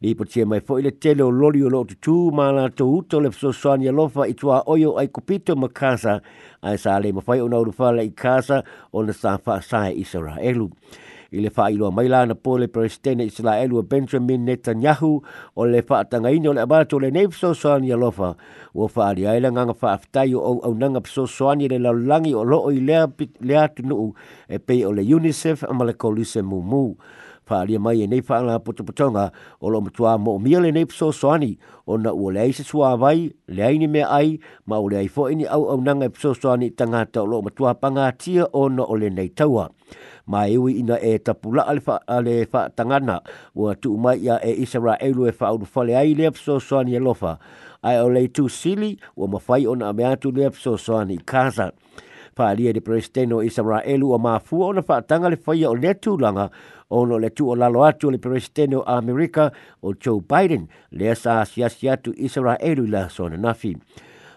ni 0.02 0.16
po 0.18 0.26
tie 0.26 0.46
mai 0.50 0.60
fo 0.60 0.80
ile 0.82 0.92
tele 0.92 1.22
o 1.22 1.30
loli 1.30 1.62
o 1.62 1.70
lo 1.70 1.84
tu 1.86 1.96
tu 2.02 2.32
ma 2.38 2.50
la 2.52 2.70
to 2.70 2.86
uto 2.98 3.20
le 3.22 3.32
so 3.32 3.52
so 3.54 3.70
ania 3.72 3.92
lo 3.94 4.08
fa 4.08 4.26
itua 4.28 4.64
oyo 4.66 4.98
ai 4.98 5.08
kupito 5.08 5.56
ma 5.62 5.68
kasa 5.80 6.14
ai 6.66 6.78
sa 6.82 6.98
le 7.04 7.10
mafai 7.14 7.40
o 7.46 7.48
na 7.48 7.58
uru 7.62 7.72
fa 7.72 7.88
le 7.96 8.04
i 8.10 8.10
kasa 8.22 8.58
o 8.96 9.06
le 9.06 9.14
sa 9.14 9.38
fa 9.46 9.62
sa 9.70 9.80
e 9.94 10.02
isara 10.02 10.36
elu 10.50 10.68
i 11.32 11.40
le 11.40 11.48
whaailoa 11.50 11.92
mai 11.96 12.10
lana 12.12 12.36
po 12.36 12.58
le 12.60 12.68
Palestine 12.68 13.24
Israel 13.24 13.72
wa 13.74 13.84
Benjamin 13.88 14.44
Netanyahu 14.44 15.22
o 15.56 15.64
le 15.66 15.80
whaatanga 15.82 16.28
ini 16.32 16.48
o 16.52 16.54
le 16.54 16.62
abato 16.62 17.00
le 17.00 17.08
nei 17.12 17.28
pso 17.32 17.54
soani 17.56 17.88
a 17.92 17.96
lofa 17.98 18.36
wa 18.76 18.90
whaari 18.96 19.28
aila 19.28 19.48
nganga 19.52 19.72
whaaftai 19.74 20.36
o 20.36 20.44
au 20.44 20.60
au 20.60 20.74
nanga 20.76 21.00
pso 21.02 21.24
soani 21.28 21.68
le 21.72 21.80
laulangi 21.80 22.36
o 22.36 22.44
loo 22.44 22.68
i 22.72 22.82
le 22.84 23.08
lea 23.42 23.68
tunu 23.72 24.12
e 24.52 24.60
pei 24.60 24.84
o 24.86 24.92
le 24.92 25.08
UNICEF 25.16 25.64
ama 25.64 25.86
le 25.86 25.94
koluse 25.94 26.42
mumu. 26.44 26.98
Whaari 27.52 27.80
mai 27.80 28.02
e 28.04 28.08
nei 28.08 28.20
whaala 28.24 28.60
putuputonga 28.64 29.32
o 29.64 29.68
lo 29.72 29.82
matua 29.82 30.18
mo 30.20 30.36
o 30.36 30.40
mia 30.40 30.60
le 30.62 30.72
nei 30.72 30.86
pso 30.86 31.12
soani 31.16 31.56
o 31.88 31.96
na 31.98 32.12
ua 32.14 32.32
le 32.32 32.40
aise 32.44 32.64
sua 32.64 32.96
vai, 33.00 33.28
le 33.48 33.64
aini 33.64 33.88
me 33.88 34.04
ai, 34.04 34.40
ma 34.68 34.80
o 34.84 34.88
le 34.92 34.96
aifo 35.00 35.28
ini 35.32 35.44
au 35.48 35.68
au 35.72 35.80
nanga 35.82 36.10
pso 36.10 36.34
soani 36.36 36.72
tangata 36.76 37.24
o 37.24 37.26
lo 37.26 37.42
matua 37.42 37.76
pangatia 37.80 38.48
o 38.54 38.68
na 38.70 38.84
o 38.84 38.96
le 38.96 39.10
nei 39.10 39.32
taua 39.36 39.70
ma 40.28 40.46
iwi 40.48 40.74
ina 40.82 41.00
e 41.00 41.18
tapula 41.20 41.66
ale 41.68 41.80
fa 41.82 42.00
ale 42.08 42.46
fa 42.46 42.70
tangana 42.70 43.22
wa 43.56 43.76
tu 43.76 43.98
mai 43.98 44.22
ya 44.26 44.38
e 44.44 44.52
Israel 44.62 45.26
e 45.28 45.32
fa 45.32 45.54
ulu 45.54 45.66
fale 45.66 45.96
ai 45.98 46.14
le 46.14 46.30
so 46.36 46.60
so 46.60 46.78
ani 46.80 46.96
e 46.96 47.00
lofa 47.00 47.40
ai 47.84 47.98
ole 48.02 48.28
tu 48.28 48.50
sili 48.50 49.00
wa 49.16 49.28
mafai 49.28 49.66
ona 49.68 49.94
me 49.94 50.04
atu 50.06 50.32
le 50.32 50.50
so 50.54 50.78
so 50.78 50.98
ani 50.98 51.18
kaza 51.18 51.72
fa 52.36 52.48
ali 52.52 52.70
e 52.70 52.82
presteno 52.82 53.42
Israel 53.44 54.04
wa 54.04 54.20
mafu 54.20 54.62
ona 54.62 54.82
fa 54.82 55.02
tanga 55.02 55.30
le 55.30 55.36
fa 55.36 55.56
ya 55.56 55.70
ole 55.70 55.94
tu 55.94 56.18
langa 56.18 56.50
ono 56.90 57.20
le 57.20 57.30
tu 57.30 57.50
o 57.50 57.56
lalo 57.56 57.84
atu 57.84 58.12
le 58.12 58.18
presteno 58.18 58.84
America 58.86 59.52
o 59.82 59.94
Joe 59.94 60.22
Biden 60.22 60.68
le 60.92 61.16
sa 61.16 61.44
sia 61.46 61.70
sia 61.70 61.98
tu 61.98 62.12
Israel 62.18 62.86
la 62.90 63.10
so 63.10 63.30
nafi. 63.30 63.74
na 63.74 63.82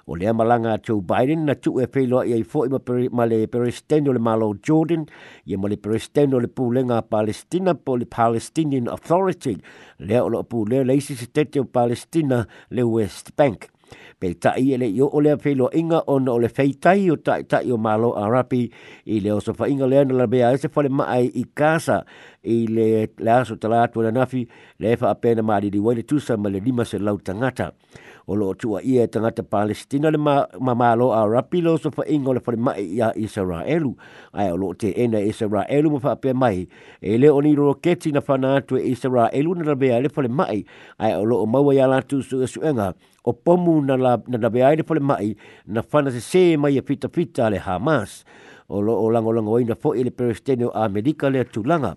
o 0.06 0.16
le 0.16 0.28
amalanga 0.28 0.76
Joe 0.82 1.00
Biden 1.00 1.46
na 1.46 1.54
tu 1.54 1.80
e 1.80 1.86
whiloa 1.92 2.24
i 2.28 2.34
aifo 2.38 2.64
i 2.68 3.08
ma 3.12 3.24
le 3.24 3.46
peristeno 3.48 4.12
le 4.12 4.18
malo 4.18 4.52
Jordan 4.62 5.06
i 5.46 5.56
ma 5.56 5.68
le 5.68 5.76
peristeno 5.76 6.40
le 6.40 6.48
pūlenga 6.48 7.02
Palestina 7.08 7.74
po 7.74 7.96
le 7.96 8.04
Palestinian 8.06 8.88
Authority 8.92 9.56
le 9.98 10.20
o 10.20 10.28
lo 10.28 10.42
pūle 10.44 10.84
le 10.84 10.96
isi 11.00 11.16
se 11.16 11.26
tete 11.26 11.60
o 11.60 11.64
Palestina 11.64 12.46
le 12.70 12.82
West 12.82 13.32
Bank. 13.36 13.70
Pe 14.18 14.32
tai 14.42 14.72
ele 14.74 14.86
i 14.88 15.00
o 15.04 15.08
le 15.20 15.32
a 15.32 15.38
inga 15.78 16.02
o 16.06 16.18
na 16.18 16.32
o 16.32 16.38
le 16.38 16.48
feitai 16.48 17.10
o 17.10 17.16
tai 17.16 17.42
tai 17.44 17.70
o 17.70 17.76
malo 17.78 18.12
Arapi 18.16 18.70
i 19.06 19.20
le 19.20 19.30
oso 19.32 19.52
wha 19.58 19.68
inga 19.68 19.86
le 19.86 19.98
ana 20.00 20.14
la 20.14 20.26
bea 20.26 20.52
e 20.52 20.58
se 20.58 20.68
maai 20.88 21.30
i 21.34 21.44
kasa 21.54 22.04
i 22.44 22.66
le 22.66 23.08
le 23.18 23.30
aso 23.32 23.56
talatua 23.56 24.04
na 24.10 24.20
nafi 24.24 24.46
le 24.78 24.92
efa 24.92 25.10
apena 25.10 25.42
maari 25.42 25.70
li 25.70 25.78
wale 25.78 26.02
tusa 26.04 26.36
ma 26.36 26.48
le 26.48 26.58
lima 26.60 26.84
se 26.84 26.98
lau 26.98 27.18
tangata 27.18 27.72
o 28.26 28.34
lo 28.36 28.54
tua 28.56 28.80
ia 28.82 29.04
e 29.04 29.06
tangata 29.06 29.42
Palestina 29.44 30.08
le 30.10 30.16
mamalo 30.16 31.12
a 31.12 31.22
rapilo 31.28 31.76
so 31.76 31.90
fa 31.90 32.04
ingo 32.08 32.32
le 32.32 32.40
fare 32.40 32.56
mai 32.56 32.96
ia 32.96 33.12
Israelu. 33.16 33.92
Ai 34.32 34.48
o 34.52 34.72
te 34.74 34.92
ena 34.96 35.18
e 35.20 35.28
Israelu 35.28 35.88
ma 35.90 35.98
fape 36.00 36.32
mai. 36.32 36.66
E 37.00 37.18
le 37.18 37.28
o 37.28 37.38
niro 37.44 37.64
roketi 37.68 38.10
na 38.12 38.20
fana 38.20 38.56
atu 38.56 38.76
e 38.80 38.90
Israelu 38.94 39.54
na 39.54 39.64
rabea 39.70 40.00
le 40.02 40.08
fare 40.08 40.28
mai. 40.28 40.64
Ai 40.98 41.12
o 41.14 41.24
lo 41.24 41.36
o 41.42 41.46
maua 41.46 41.74
ia 41.74 41.86
latu 41.86 42.22
su 42.22 42.40
e 42.40 42.46
suenga. 42.46 42.94
O 43.24 43.32
pomu 43.32 43.80
na, 43.82 43.96
la, 43.96 44.16
na 44.28 44.38
rabea 44.38 44.74
le 44.76 44.82
fare 44.82 45.00
mai 45.00 45.36
na 45.66 45.82
fana 45.82 46.10
se 46.10 46.20
se 46.20 46.56
mai 46.56 46.78
e 46.78 46.82
fita 46.82 47.08
fita 47.08 47.50
le 47.50 47.58
Hamas. 47.58 48.24
O 48.68 48.80
lo 48.80 48.94
o 49.04 49.10
lango 49.12 49.32
lango 49.32 49.52
oina 49.52 49.74
fo 49.76 49.92
i 49.92 50.02
le 50.04 50.10
peristeno 50.10 50.68
a 50.72 50.84
Amerika 50.88 51.28
le 51.28 51.44
tulanga 51.44 51.96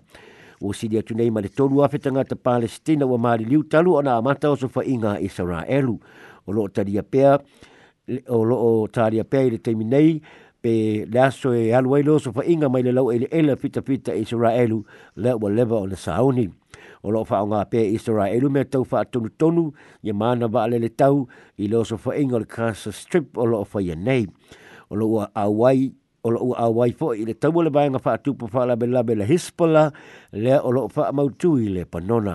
ua 0.60 0.74
sili 0.74 0.98
atu 0.98 1.14
nei 1.14 1.30
ma 1.30 1.40
le 1.40 1.48
tolu 1.48 1.82
afe 1.84 1.98
tagata 1.98 2.36
palestina 2.36 3.06
ua 3.06 3.18
maliliu 3.18 3.62
talu 3.64 3.94
ona 3.96 4.14
amata 4.16 4.50
o 4.50 4.56
so 4.56 4.66
faʻiga 4.68 5.18
e 5.20 5.24
isaraelu 5.30 5.94
o 6.48 6.52
loo 6.52 6.68
talia 6.68 7.02
pea 7.02 7.38
o 8.28 8.44
loo 8.44 8.88
talia 8.88 9.24
pea 9.24 9.42
i 9.46 9.50
le 9.50 9.58
taimi 9.58 9.84
nei 9.84 10.20
pe 10.62 11.06
le 11.12 11.18
aso 11.22 11.52
e 11.54 11.70
alu 11.78 11.94
ai 11.96 12.02
loo 12.02 12.18
so 12.18 12.30
mai 12.70 12.82
le 12.82 12.92
lau 12.92 13.12
eleele 13.12 13.56
fitafita 13.56 14.12
e 14.14 14.20
isaraelu 14.22 14.84
lea 15.16 15.36
ua 15.36 15.50
leva 15.50 15.76
o 15.76 15.86
le 15.86 15.96
saoni 15.96 16.50
o 17.02 17.10
loo 17.10 17.24
faaaogā 17.24 17.64
pea 17.70 17.84
i 17.86 17.94
isaraelu 17.94 18.50
mea 18.50 18.64
tau 18.64 18.84
faatonutonu 18.84 19.72
ia 20.02 20.14
mana 20.14 20.48
vaalele 20.48 20.88
tau 20.88 21.28
i 21.56 21.68
loo 21.68 21.84
so 21.84 21.94
faʻiga 21.96 22.34
o 22.34 22.38
le 22.38 22.46
casa 22.46 22.92
strip 22.92 23.38
o 23.38 23.46
loo 23.46 23.64
faia 23.64 23.94
nei 23.94 24.26
o 24.90 24.96
loo 24.96 25.08
ua 25.08 25.30
auai 25.34 25.92
o 26.22 26.28
lo 26.30 26.54
a 26.58 26.66
wai 26.70 26.92
fo 26.98 27.12
i 27.14 27.22
le 27.26 27.34
tau 27.42 27.60
le 27.62 27.70
bai 27.76 27.86
nga 27.90 28.00
fatu 28.06 28.30
po 28.38 28.46
la 28.68 28.74
be 28.76 28.86
la 29.18 29.24
hispola 29.32 29.82
le 30.42 30.52
o 30.58 30.68
lo 30.76 30.82
fa 30.94 31.02
mau 31.16 31.28
tu 31.40 31.50
i 31.58 31.66
le 31.74 31.82
panona 31.92 32.34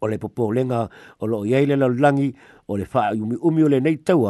o 0.00 0.04
le 0.10 0.16
popo 0.22 0.44
lenga 0.56 0.80
o 1.20 1.24
lo 1.30 1.38
ye 1.50 1.58
le 1.70 1.76
langi 2.02 2.28
o 2.70 2.76
le 2.80 2.84
fa 2.92 3.00
umi 3.22 3.36
umi 3.48 3.60
o 3.64 3.68
le 3.72 3.78
nei 3.84 3.96
tau 4.08 4.22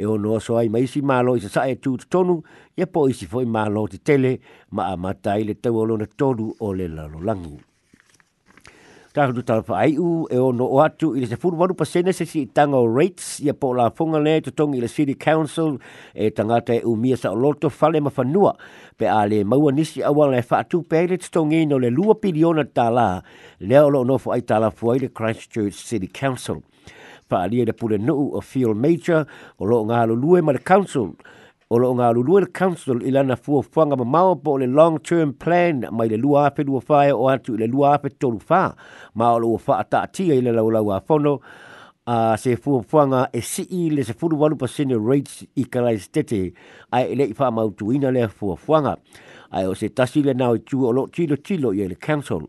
e 0.00 0.04
o 0.06 0.14
no 0.22 0.38
so 0.46 0.52
ai 0.60 0.68
mai 0.74 0.86
si 0.92 1.00
malo 1.10 1.34
i 1.36 1.40
sa 1.54 1.62
e 1.66 1.74
tu 1.84 1.90
tonu 2.12 2.36
ye 2.78 2.86
po 2.94 3.00
i 3.10 3.12
si 3.18 3.26
foi 3.32 3.44
malo 3.56 3.82
te 3.92 3.98
tele 4.06 4.32
ma 4.74 4.82
a 4.94 4.94
mata 5.04 5.32
i 5.34 5.42
le 5.48 5.54
tau 5.62 5.74
o 5.82 5.84
lo 5.88 5.94
na 6.00 6.06
tolu 6.20 6.46
o 6.64 6.68
le 6.78 6.86
la 6.96 7.04
langi 7.26 7.58
ta 9.14 9.24
hu 9.26 9.42
ta 9.42 9.54
ai 9.74 9.90
u 9.98 10.10
e 10.30 10.36
o 10.38 10.52
no 10.54 10.66
atu 10.82 11.16
i 11.18 11.26
se 11.26 11.34
fulu 11.36 11.56
maru 11.58 11.74
pasene 11.74 12.12
se 12.14 12.22
si 12.30 12.46
tanga 12.46 12.78
o 12.78 12.86
rates 12.86 13.40
ia 13.42 13.50
po 13.54 13.72
la 13.74 13.88
fonga 13.90 14.20
le 14.22 14.38
to 14.40 14.50
tonga 14.54 14.78
le 14.78 14.86
city 14.86 15.14
council 15.14 15.80
e 16.14 16.30
tangata 16.30 16.72
e 16.78 16.84
umia 16.86 17.16
sa 17.18 17.32
o 17.34 17.34
loto 17.34 17.66
fale 17.68 17.98
ma 18.00 18.10
fanua 18.10 18.54
pe 18.96 19.08
a 19.10 19.24
le 19.26 19.42
maua 19.44 19.72
nisi 19.74 20.02
awa 20.06 20.30
le 20.30 20.42
fa 20.46 20.62
atu 20.62 20.82
pe 20.90 21.02
le 21.10 21.18
tongi 21.18 21.66
no 21.66 21.78
le 21.82 21.90
lua 21.90 22.14
piliona 22.22 22.62
ta 22.76 22.86
la 22.90 23.08
le 23.58 23.78
o 23.82 23.88
lo 23.90 24.00
nofo 24.06 24.30
ai 24.30 24.42
ta 24.46 24.58
la 24.62 24.70
fuai 24.70 24.98
le 25.02 25.08
Christchurch 25.10 25.74
city 25.74 26.06
council 26.06 26.62
pa 27.28 27.42
alia 27.42 27.66
le 27.66 27.74
pule 27.74 27.98
nuu 27.98 28.30
o 28.38 28.40
field 28.40 28.78
major 28.78 29.26
o 29.58 29.66
lo 29.66 29.82
ngalo 29.90 30.14
lue 30.14 30.38
ma 30.40 30.52
le 30.54 30.62
council 30.62 31.18
o 31.70 31.78
lo 31.78 31.92
ngā 31.94 32.06
Royal 32.16 32.48
Council 32.50 32.98
i 33.06 33.12
lana 33.14 33.36
fuanga 33.38 33.94
ma 34.00 34.04
mau 34.04 34.32
po 34.34 34.56
le 34.58 34.66
long 34.66 34.96
term 35.06 35.30
plan 35.38 35.84
mai 35.94 36.08
le 36.10 36.16
lua 36.18 36.48
ape 36.48 36.64
lua 36.66 36.80
whae 36.88 37.12
o 37.14 37.28
atu 37.30 37.54
i 37.54 37.60
le 37.60 37.68
lua 37.70 37.92
ape 37.94 38.10
tolu 38.18 38.40
whā 38.48 38.64
ma 39.14 39.28
o 39.36 39.36
lo 39.44 39.50
wha 39.54 39.76
a 39.78 39.84
tātia 39.86 40.34
i 40.34 40.42
le 40.42 40.50
laulau 40.56 40.90
a 40.90 40.98
whono 40.98 41.36
a 42.10 42.16
se 42.36 42.56
se 42.56 42.56
fuanga 42.82 43.22
e 43.32 43.40
si 43.40 43.68
i 43.70 43.84
le 43.94 44.02
se 44.02 44.12
furu 44.18 44.40
walu 44.40 44.58
senior 44.66 44.98
rates 44.98 45.46
i 45.54 45.62
karai 45.64 45.96
stete 46.02 46.42
a 46.90 47.04
e 47.06 47.14
le 47.14 47.30
i 47.30 47.36
wha 47.38 47.50
mautu 47.54 47.92
ina 47.92 48.10
le 48.10 48.26
fuanga 48.28 48.96
a 49.52 49.62
e 49.62 49.66
o 49.70 49.74
se 49.74 49.88
tasi 49.94 50.24
le 50.24 50.34
nao 50.34 50.56
i 50.56 50.58
tu 50.66 50.82
o 50.86 50.90
lo 50.92 51.06
tilo 51.06 51.36
tilo 51.36 51.70
i 51.72 51.86
le 51.86 51.94
council 51.94 52.48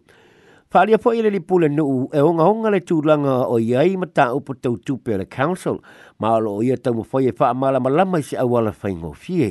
Whaalia 0.74 0.98
po 1.04 1.12
ele 1.12 1.30
li 1.30 1.42
pule 1.48 1.68
nuu 1.70 2.08
e 2.16 2.22
onga 2.24 2.46
honga 2.48 2.70
le 2.72 2.78
tūlanga 2.88 3.32
o 3.52 3.58
iai 3.60 3.98
ma 4.00 4.08
tā 4.16 4.30
upo 4.38 4.54
tau 4.56 4.78
tūpe 4.88 5.18
le 5.20 5.26
council. 5.36 5.82
Maalo 6.24 6.54
o 6.62 6.64
ia 6.64 6.78
tau 6.80 6.96
mwhoi 6.96 7.26
e 7.28 7.34
wha 7.40 7.50
mala 7.54 7.80
malama 7.84 8.22
i 8.24 8.24
se 8.24 8.38
awala 8.40 8.72
whaingo 8.80 9.10
fie. 9.12 9.50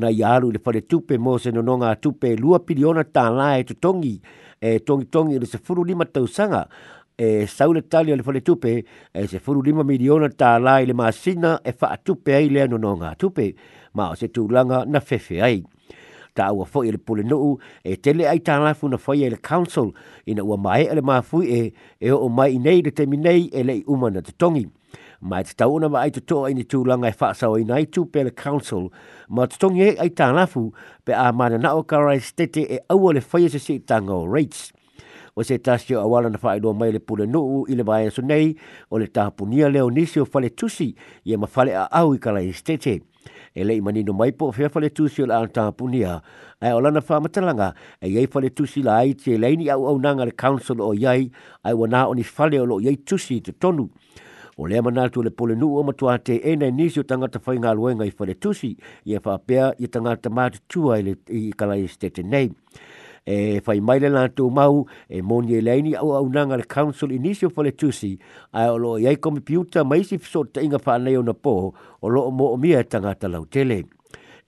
Na 0.00 0.08
i 0.08 0.22
aru 0.24 0.48
le 0.56 0.62
whare 0.64 0.80
tūpe 0.88 1.18
mō 1.20 1.34
se 1.44 1.52
no 1.52 1.60
nonga 1.60 1.92
tūpe 2.00 2.32
lua 2.40 2.62
piliona 2.64 3.04
tā 3.04 3.26
la 3.30 3.50
e 3.60 3.66
tutongi 3.68 4.14
e 4.62 4.72
tongi 4.88 5.10
tongi 5.12 5.36
le 5.38 5.46
se 5.52 5.60
furu 5.60 5.84
lima 5.84 6.08
tau 6.08 6.24
sanga 6.26 6.64
e 7.18 7.44
sau 7.46 7.74
le 7.76 7.84
tali 7.84 8.12
o 8.12 8.16
le 8.16 8.24
whare 8.24 8.40
tūpe 8.50 8.68
e 9.14 9.26
se 9.28 9.38
furu 9.44 9.60
lima 9.68 9.84
miliona 9.84 10.32
tā 10.32 10.54
la 10.64 10.78
i 10.80 10.88
le 10.88 10.96
maasina 10.96 11.58
e 11.62 11.76
wha 11.76 11.92
tūpe 12.04 12.32
ai 12.40 12.48
le 12.48 12.64
anu 12.64 12.80
nonga 12.88 13.12
tūpe. 13.20 13.52
Ma 13.92 14.08
o 14.10 14.14
se 14.16 14.32
tūlanga 14.32 14.86
na 14.88 15.04
fefe 15.10 15.42
ai 15.44 15.58
ta 16.38 16.46
ua 16.54 16.64
fo 16.64 16.84
ele 16.86 16.98
pole 16.98 17.24
no 17.26 17.56
e 17.84 17.96
tele 17.96 18.26
ai 18.30 18.38
ta 18.38 18.58
na 18.62 18.72
funa 18.74 18.98
ele 19.24 19.36
council 19.36 19.92
ina 20.26 20.42
ua 20.44 20.56
mai 20.56 20.84
ele 20.86 21.00
ma 21.02 21.20
fu 21.20 21.42
e 21.42 21.72
e 22.00 22.10
o 22.12 22.28
mai 22.28 22.58
nei 22.58 22.80
de 22.82 22.90
terminei 22.92 23.50
ele 23.52 23.72
i 23.78 23.84
uma 23.86 24.10
na 24.10 24.22
tongi 24.22 24.66
mai 25.20 25.42
te 25.44 25.54
tau 25.56 25.74
ona 25.74 25.88
mai 25.88 26.10
te 26.10 26.20
toa 26.20 26.50
ini 26.50 26.62
tū 26.62 26.86
langa 26.86 27.08
e 27.10 27.14
whaasa 27.20 27.50
o 27.50 27.58
inai 27.58 27.84
tū 27.90 28.06
pe 28.06 28.22
le 28.24 28.30
council, 28.30 28.86
ma 29.28 29.46
te 29.46 29.56
tongi 29.58 29.82
hei 29.82 29.96
ai 29.98 30.10
tānafu 30.10 30.70
pe 31.04 31.12
a 31.12 31.32
mana 31.32 31.58
na 31.58 31.74
o 31.74 31.82
karai 31.82 32.20
stete 32.20 32.62
e 32.70 32.78
aua 32.88 33.12
le 33.12 33.22
whaia 33.32 33.46
e 33.46 33.50
se 33.50 33.58
si 33.58 33.80
tanga 33.80 34.14
rates. 34.32 34.72
O 35.34 35.42
se 35.42 35.58
tasio 35.58 35.98
a 36.00 36.06
wala 36.06 36.30
na 36.30 36.38
whaidua 36.42 36.72
mai 36.74 36.92
le 36.92 37.00
pule 37.00 37.26
nuu 37.26 37.66
i 37.68 37.74
le 37.74 37.82
vaya 37.82 38.10
o 38.90 38.98
le 38.98 39.06
tahapunia 39.06 39.68
leo 39.68 39.90
nisi 39.90 40.22
fale 40.24 40.50
tusi 40.50 40.94
i 41.26 41.32
e 41.32 41.36
ma 41.36 41.46
a 41.50 41.88
au 41.98 42.14
i 42.14 42.18
karai 42.18 42.52
stete 42.54 43.02
e 43.54 43.64
le 43.64 43.74
imani 43.76 44.02
no 44.02 44.12
mai 44.12 44.30
po 44.32 44.50
fia 44.52 44.68
fale 44.68 44.90
tusi 44.90 45.22
o 45.22 45.26
la 45.26 45.38
anta 45.42 45.72
punia 45.72 46.20
ai 46.60 46.72
ola 46.72 46.90
na 46.90 47.00
fama 47.00 47.28
talanga 47.28 47.74
e 48.00 48.08
yei 48.10 48.26
fale 48.26 48.50
tusi 48.52 48.82
la 48.84 48.94
ai 48.98 49.14
tie 49.14 49.36
leini 49.38 49.68
au 49.70 49.86
au 49.86 49.98
nanga 49.98 50.24
le 50.24 50.32
council 50.34 50.80
o 50.80 50.92
yei 50.92 51.30
ai 51.64 51.74
wana 51.74 52.06
o 52.08 52.12
ni 52.14 52.22
fale 52.22 52.58
o 52.60 52.64
lo 52.66 52.80
yei 52.80 52.96
tusi 53.02 53.40
te 53.40 53.52
tonu 53.58 53.88
o 54.58 54.66
le 54.66 54.80
mana 54.80 55.08
tu 55.08 55.22
le 55.22 55.30
pole 55.30 55.54
nu 55.56 55.68
o 55.78 55.82
matua 55.82 56.18
te 56.18 56.34
e 56.44 56.56
nei 56.56 56.70
nisi 56.72 56.98
o 57.00 57.02
tangata 57.04 57.38
fai 57.38 57.58
ngā 57.62 57.72
luenga 57.74 58.04
i 58.06 58.10
fale 58.10 58.34
tusi 58.34 58.74
i 59.06 59.14
e 59.14 59.20
fapea 59.24 59.72
i 59.78 59.86
tangata 59.88 60.30
mātutua 60.30 61.00
i 61.02 61.42
kalai 61.56 61.84
e 61.84 61.88
stete 61.94 62.22
nei 62.22 62.50
e 63.26 63.60
fai 63.62 63.80
mai 63.80 63.98
le 64.00 64.08
lanto 64.08 64.48
mau 64.50 64.86
e 65.08 65.22
moni 65.22 65.54
e 65.56 65.60
leini 65.60 65.94
au 65.94 66.12
au 66.12 66.28
nanga 66.28 66.56
le 66.56 66.64
council 66.66 67.10
inisio 67.12 67.48
fo 67.50 67.62
le 67.62 67.72
tusi 67.74 68.18
a 68.52 68.72
o 68.72 68.76
lo 68.78 68.96
iai 68.98 69.16
komputa 69.18 69.84
mai 69.84 70.04
si 70.04 70.18
fiso 70.18 70.44
ta 70.50 70.60
inga 70.60 70.78
whanei 70.84 71.16
o 71.16 71.22
na 71.22 71.32
po 71.34 71.74
o 72.00 72.08
lo 72.08 72.20
o 72.28 72.30
mo 72.30 72.46
o 72.52 72.56
mia 72.56 72.82
tangata 72.84 73.28
lau 73.28 73.46
tele 73.46 73.84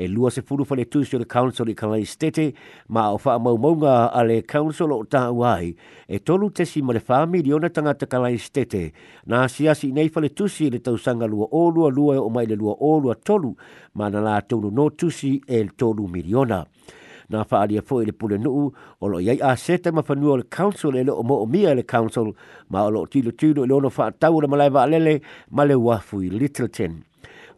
e 0.00 0.08
lua 0.08 0.30
se 0.30 0.40
furu 0.40 0.64
fale 0.64 0.84
tu 0.86 1.04
sio 1.04 1.18
le 1.18 1.26
council 1.28 1.68
i 1.68 1.74
kalai 1.76 2.06
stete, 2.08 2.54
ma 2.88 3.10
o 3.12 3.20
wha 3.22 3.38
mau 3.38 3.58
maunga 3.58 4.06
a 4.10 4.22
le 4.24 4.40
council 4.48 4.90
o 4.92 5.04
taa 5.04 5.28
wai, 5.30 5.76
e 6.08 6.18
tolu 6.24 6.48
tesi 6.50 6.80
ma 6.80 6.94
le 6.96 7.02
whaami 7.06 7.42
li 7.42 7.52
ona 7.52 7.68
tangata 7.68 8.06
kalai 8.08 8.38
stete, 8.40 8.92
na 9.26 9.44
siasi 9.46 9.92
nei 9.92 10.08
fale 10.08 10.32
tu 10.32 10.48
si 10.48 10.70
le 10.70 10.80
tausanga 10.80 11.26
lua 11.28 11.48
o 11.52 11.68
lua 11.68 11.90
lua 11.90 12.14
e 12.14 12.18
o 12.18 12.30
mai 12.32 12.46
le 12.46 12.54
lua 12.56 12.72
o 12.80 12.96
lua 12.96 13.14
tolu, 13.14 13.52
ma 13.92 14.08
na 14.08 14.20
la 14.24 14.40
tonu 14.40 14.70
no 14.72 14.88
tusi 14.88 15.36
e 15.46 15.68
tolu 15.76 16.08
miliona 16.08 16.64
na 17.30 17.44
faalia 17.50 17.82
foʻi 17.88 18.02
i 18.02 18.06
le 18.08 18.12
pulenuu 18.20 18.64
o 19.00 19.08
loo 19.10 19.20
iai 19.26 19.38
a 19.50 19.52
se 19.64 19.78
taimafanua 19.84 20.32
o 20.34 20.38
le 20.40 20.46
council 20.58 20.98
e 21.00 21.04
loo 21.08 21.22
moomia 21.22 21.70
i 21.72 21.78
le 21.78 21.84
council 21.94 22.28
ma 22.70 22.82
o 22.86 22.90
loo 22.94 23.06
tilotilo 23.12 23.62
i 23.64 23.68
le 23.70 23.74
ona 23.78 23.90
faatau 23.98 24.34
o 24.36 24.40
le 24.42 24.48
malae 24.50 24.70
vaalele 24.76 25.14
ma 25.54 25.64
le 25.68 25.74
uafu 25.74 26.20
i 26.26 26.34
littleton 26.40 26.92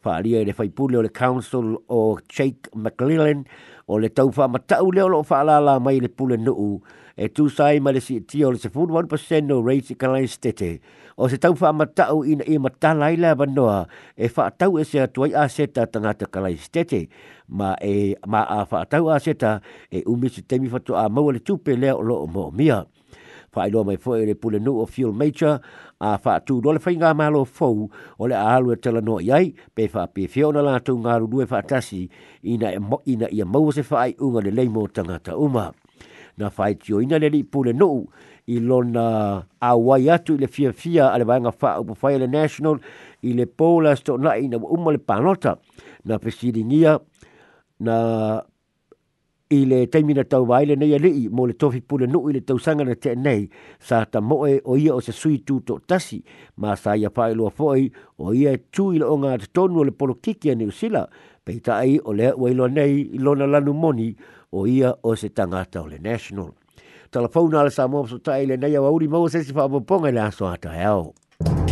whaaria 0.04 0.40
i 0.42 0.46
le 0.46 0.54
whaipule 0.58 0.98
o 0.98 1.02
le 1.02 1.08
council 1.10 1.76
o 1.88 2.18
Jake 2.28 2.70
McLellan 2.74 3.44
o 3.86 3.98
le 4.02 4.08
tau 4.10 4.32
wha 4.36 4.48
matau 4.48 4.90
leo 4.92 5.08
lo 5.08 5.22
whaalala 5.22 5.78
mai 5.80 6.00
le 6.02 6.08
pule 6.10 6.36
nuu 6.36 6.70
e 7.16 7.28
tu 7.28 7.48
sai 7.50 7.78
mai 7.80 7.92
le 7.96 8.00
si 8.00 8.18
ti 8.20 8.44
o 8.44 8.50
le 8.52 8.58
71% 8.58 9.46
no 9.46 9.60
rate 9.66 9.92
i 9.94 9.98
kalai 9.98 10.26
stete 10.26 10.70
o 11.16 11.28
se 11.30 11.38
tau 11.38 11.54
wha 11.60 11.70
matau 11.82 12.22
i 12.26 12.34
na 12.40 12.44
i 12.44 12.58
matala 12.58 13.12
la 13.20 13.34
noa 13.46 13.86
e 14.18 14.26
wha 14.36 14.50
tau 14.50 14.78
e 14.80 14.84
se 14.84 14.98
atuai 15.06 15.32
a 15.42 15.46
seta 15.56 15.86
tangata 15.92 16.26
kalai 16.34 16.56
stete 16.66 17.00
ma 17.58 17.70
e 17.94 18.14
ma 18.26 18.42
a 18.42 18.60
wha 18.70 18.80
tau 18.90 19.06
a 19.14 19.18
seta 19.24 19.60
e 19.90 20.02
umi 20.06 20.28
se 20.34 20.42
temi 20.50 20.68
fatu 20.68 20.92
a 20.96 21.04
maua 21.14 21.32
le 21.32 21.38
tupe 21.48 21.76
leo 21.82 22.00
lo 22.02 22.16
o 22.24 22.26
mo 22.26 22.50
mia 22.50 22.84
whaelo 23.52 23.84
mai 23.84 23.96
fo 23.96 24.14
e 24.16 24.24
re 24.26 24.34
pule 24.34 24.58
nu 24.58 24.80
o 24.80 24.86
Phil 24.86 25.12
Major 25.12 25.60
a 26.00 26.16
whaatū 26.16 26.60
dole 26.64 26.78
whainga 26.80 27.12
malo 27.16 27.44
fau 27.44 27.90
ole 28.18 28.30
le 28.32 28.36
ahalu 28.36 28.72
e 28.72 29.00
no 29.04 29.20
iai 29.20 29.52
pe 29.74 29.88
fa 29.88 30.06
pe 30.06 30.24
whiona 30.34 30.62
lātou 30.62 30.96
ngāru 30.96 31.28
due 31.30 31.44
whaatasi 31.44 32.08
ina, 32.42 32.72
e 32.72 32.78
mo, 32.78 33.00
ina 33.06 33.28
ia 33.30 33.44
maua 33.44 33.72
se 33.72 33.82
whaai 33.82 34.14
unga 34.20 34.40
le 34.40 34.50
leimo 34.50 34.86
tangata 34.88 35.36
uma. 35.36 35.72
Na 36.38 36.48
whai 36.56 36.74
tio 36.76 37.00
ina 37.02 37.18
le 37.18 37.28
li 37.28 37.42
pule 37.44 37.72
nu 37.72 38.06
i 38.46 38.58
lona 38.58 39.44
a 39.60 39.76
wai 39.76 40.08
atu 40.08 40.38
le 40.40 40.46
fia 40.48 40.72
fia 40.72 41.12
a 41.12 41.18
le 41.18 41.24
wainga 41.24 41.52
wha 41.60 41.76
upo 41.80 41.94
whai 42.00 42.16
national 42.26 42.80
i 43.22 43.34
le 43.36 43.44
pōlas 43.44 44.00
tō 44.02 44.16
na 44.18 44.32
ina 44.40 44.56
uma 44.56 44.92
le 44.92 44.98
panota 44.98 45.56
na 46.04 46.16
pesiringia 46.18 46.96
na 47.80 48.40
i 49.52 49.64
le 49.68 49.86
taimina 49.92 50.24
tau 50.24 50.46
wai 50.48 50.64
le 50.66 50.74
nei 50.80 50.94
alii 50.96 51.28
mo 51.28 51.44
le 51.46 51.52
tofi 51.60 51.80
pule 51.82 52.06
nu 52.06 52.22
i 52.28 52.32
le 52.36 52.40
tausanga 52.48 52.84
na 52.88 52.94
te 52.94 53.14
nei 53.16 53.44
sa 53.86 54.04
ta 54.06 54.20
moe 54.20 54.54
o 54.64 54.76
ia 54.80 54.94
o 54.94 55.00
se 55.00 55.12
sui 55.12 55.38
tu 55.46 55.60
to 55.66 55.78
tasi 55.86 56.22
ma 56.56 56.74
sa 56.82 56.94
ia 56.96 57.10
pae 57.10 57.34
lua 57.36 57.50
foi 57.50 57.90
o 58.18 58.32
ia 58.32 58.56
tu 58.70 58.92
i 58.94 58.98
le 59.02 59.06
o 59.06 59.16
ngā 59.20 59.36
te 59.42 59.50
tonu 59.52 59.80
o 59.82 59.84
le 59.84 59.92
polo 59.92 60.14
kiki 60.14 60.50
a 60.52 60.54
neusila 60.54 61.04
pei 61.44 61.60
ai 61.68 61.98
o 62.04 62.12
lea 62.16 62.32
ua 62.36 62.50
ilo 62.50 62.66
nei 62.68 63.02
i 63.12 63.18
lona 63.18 63.46
lanu 63.46 63.72
moni 63.74 64.14
o 64.52 64.66
ia 64.66 64.94
o 65.02 65.14
se 65.16 65.28
tangata 65.28 65.80
o 65.82 65.86
le 65.86 65.98
national. 65.98 66.52
Telefona 67.10 67.60
ala 67.60 67.70
sa 67.70 67.86
mua 67.88 68.02
pasotai 68.08 68.46
le 68.46 68.56
nei 68.56 68.74
a 68.76 68.80
wauri 68.80 69.08
mau 69.08 69.28
se 69.28 69.42
si 69.44 69.52
whaapoponga 69.52 70.10
le 70.12 70.20
aso 70.22 70.46
ata 70.48 70.72
hao. 70.72 71.12
E 71.68 71.71